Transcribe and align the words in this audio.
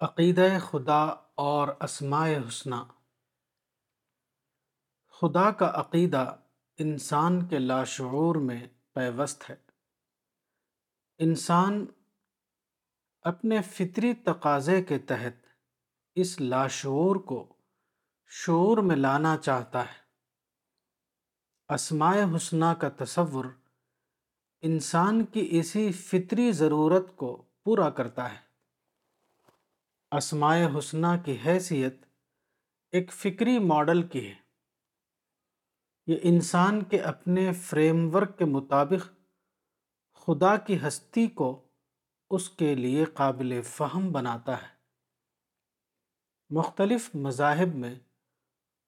عقیدہ 0.00 0.58
خدا 0.70 1.04
اور 1.34 1.68
اسماء 1.80 2.28
حسنہ۔ 2.48 2.74
خدا 5.08 5.50
کا 5.50 5.72
عقیدہ 5.74 6.36
انسان 6.78 7.46
کے 7.46 7.58
لاشعور 7.58 8.34
میں 8.34 8.66
پیوست 8.94 9.50
ہے۔ 9.50 9.56
انسان 11.18 11.86
اپنے 13.22 13.62
فطری 13.62 14.14
تقاضے 14.14 14.82
کے 14.82 14.98
تحت 14.98 15.46
اس 16.14 16.40
لاشعور 16.40 17.16
کو 17.16 17.56
شعور 18.26 18.78
میں 18.78 18.96
لانا 18.96 19.36
چاہتا 19.36 19.82
ہے۔ 19.82 20.06
اسماء 21.74 22.36
حسنہ 22.36 22.72
کا 22.80 22.88
تصور 22.88 23.44
انسان 24.60 25.24
کی 25.24 25.48
اسی 25.50 25.92
فطری 25.92 26.52
ضرورت 26.52 27.16
کو 27.16 27.42
پورا 27.64 27.90
کرتا 27.90 28.32
ہے۔ 28.32 28.45
اسماء 30.10 30.56
حسنہ 30.78 31.06
کی 31.24 31.36
حیثیت 31.46 32.06
ایک 32.92 33.12
فکری 33.12 33.58
ماڈل 33.58 34.02
کی 34.02 34.28
ہے۔ 34.28 34.34
یہ 36.06 36.16
انسان 36.22 36.82
کے 36.82 37.00
اپنے 37.00 37.52
فریم 37.52 38.16
ورک 38.16 38.38
کے 38.38 38.44
مطابق 38.44 39.10
خدا 40.14 40.56
کی 40.56 40.78
ہستی 40.88 41.26
کو 41.26 41.68
اس 42.30 42.50
کے 42.50 42.74
لیے 42.74 43.04
قابل 43.04 43.62
فہم 43.62 44.12
بناتا 44.12 44.62
ہے۔ 44.62 44.76
مختلف 46.50 47.14
مذاہب 47.14 47.74
میں 47.74 47.94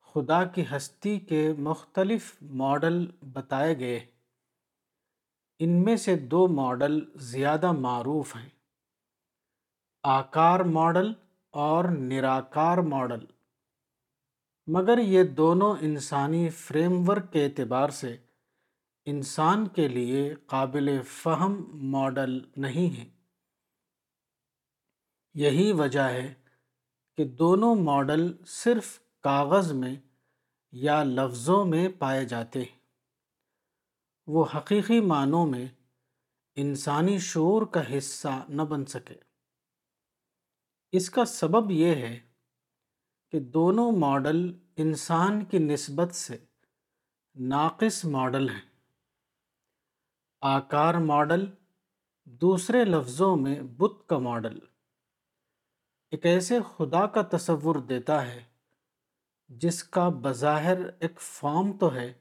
خدا 0.00 0.44
کی 0.44 0.64
ہستی 0.76 1.20
کے 1.20 1.52
مختلف 1.58 2.36
ماڈل 2.42 3.06
بتائے 3.32 3.78
گئے 3.78 4.06
ان 5.58 5.84
میں 5.84 5.96
سے 5.96 6.16
دو 6.16 6.48
ماڈل 6.48 7.00
زیادہ 7.14 7.72
معروف 7.72 8.36
ہیں۔ 8.36 8.57
آکار 10.02 10.60
ماڈل 10.60 11.12
اور 11.50 11.84
نراکار 11.84 12.78
ماڈل۔ 12.78 13.24
مگر 14.66 14.98
یہ 14.98 15.24
دونوں 15.24 15.76
انسانی 15.80 16.48
فریم 16.48 17.08
ورک 17.08 17.32
کے 17.32 17.44
اعتبار 17.44 17.88
سے 17.88 18.16
انسان 19.04 19.68
کے 19.68 19.88
لیے 19.88 20.34
قابل 20.34 21.02
فہم 21.02 21.64
ماڈل 21.72 22.40
نہیں 22.56 22.96
ہیں۔ 22.96 23.10
یہی 25.34 25.72
وجہ 25.72 26.00
ہے 26.00 26.34
کہ 27.16 27.24
دونوں 27.24 27.74
ماڈل 27.74 28.44
صرف 28.46 29.00
کاغذ 29.20 29.72
میں 29.72 29.96
یا 30.72 31.04
لفظوں 31.04 31.64
میں 31.64 31.88
پائے 31.98 32.24
جاتے 32.24 32.60
ہیں۔ 32.60 32.78
وہ 34.26 34.44
حقیقی 34.54 35.00
معنوں 35.00 35.46
میں 35.46 35.66
انسانی 36.54 37.18
شعور 37.18 37.62
کا 37.62 37.98
حصہ 37.98 38.44
نہ 38.48 38.62
بن 38.62 38.86
سکے۔ 38.86 39.27
اس 40.92 41.10
کا 41.10 41.24
سبب 41.24 41.70
یہ 41.70 41.94
ہے 41.94 42.20
کہ 43.32 43.40
دونوں 43.40 43.92
ماڈل 43.92 44.58
انسان 44.76 45.44
کی 45.44 45.58
نسبت 45.58 46.14
سے 46.14 46.38
ناقص 47.34 48.04
ماڈل 48.04 48.48
ہیں۔ 48.48 48.82
آکار 50.40 50.94
ماڈل 50.94 51.46
دوسرے 52.24 52.84
لفظوں 52.84 53.36
میں 53.36 53.60
بت 53.60 54.08
کا 54.08 54.18
ماڈل۔ 54.18 54.58
ایک 56.10 56.26
ایسے 56.26 56.58
خدا 56.76 57.06
کا 57.06 57.22
تصور 57.22 57.76
دیتا 57.76 58.26
ہے 58.26 58.44
جس 59.48 59.84
کا 59.84 60.08
بظاہر 60.08 60.78
ایک 61.00 61.20
فارم 61.20 61.78
تو 61.78 61.94
ہے، 61.94 62.12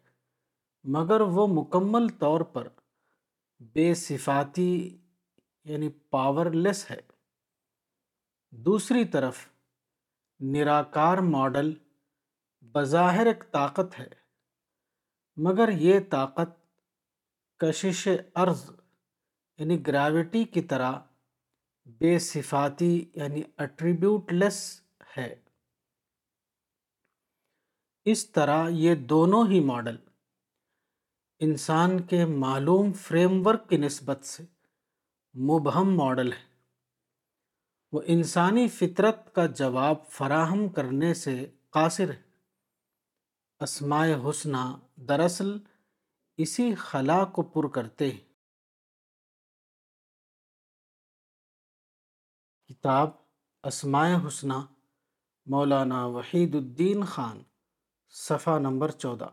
مگر 0.83 1.21
وہ 1.21 1.47
مکمل 1.47 2.07
طور 2.09 2.41
پر 2.41 2.67
بے 3.59 3.93
صفاتی 3.93 4.97
یعنی 5.63 5.89
پاور 5.89 6.45
لیس 6.45 6.91
ہے۔ 6.91 7.16
دوسری 8.51 9.05
طرف، 9.05 9.37
نراکار 10.39 11.17
ماڈل 11.17 11.73
بظاہر 12.61 13.25
ایک 13.25 13.43
طاقت 13.51 13.99
ہے، 13.99 14.07
مگر 15.37 15.69
یہ 15.69 15.99
طاقت 16.09 16.49
کشش 17.59 18.07
ارض 18.35 18.71
یعنی 19.57 19.87
گریوٹی 19.87 20.43
کی 20.43 20.61
طرح 20.61 20.93
بے 21.85 22.19
صفاتی 22.19 23.05
یعنی 23.15 23.41
اٹریبیوٹ 23.57 24.33
لیس 24.33 24.81
ہے۔ 25.17 25.35
اس 28.05 28.29
طرح 28.29 28.69
یہ 28.69 28.95
دونوں 28.95 29.47
ہی 29.47 29.59
ماڈل 29.59 29.95
انسان 31.39 32.01
کے 32.01 32.25
معلوم 32.25 32.93
فریم 32.93 33.47
ورک 33.47 33.69
کی 33.69 33.77
نسبت 33.77 34.25
سے 34.25 34.43
مبہم 35.35 35.95
ماڈل 35.95 36.33
ہے 36.33 36.46
وہ 37.97 38.01
انسانی 38.05 38.67
فطرت 38.67 39.35
کا 39.35 39.45
جواب 39.45 40.07
فراہم 40.09 40.69
کرنے 40.69 41.13
سے 41.13 41.51
قاصر 41.69 42.09
ہے۔ 42.09 42.21
اسماء 43.59 44.07
حسنہ 44.29 44.77
دراصل 44.95 45.57
اسی 46.37 46.75
خلا 46.75 47.25
کو 47.25 47.43
پر 47.43 47.67
کرتے 47.67 48.11
ہیں۔ 48.11 48.33
کتاب 52.65 53.09
اسماء 53.63 54.27
حسنہ 54.27 54.65
مولانا 55.45 56.05
وحید 56.05 56.55
الدین 56.55 57.05
خان، 57.05 57.43
صفحہ 58.09 58.59
نمبر 58.59 58.91
چودہ۔ 58.91 59.29